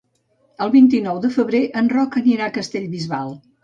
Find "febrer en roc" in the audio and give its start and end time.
1.37-2.21